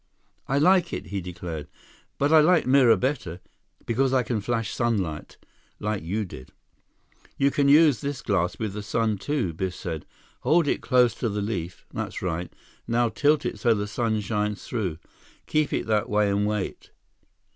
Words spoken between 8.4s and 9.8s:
with the sun, too," Biff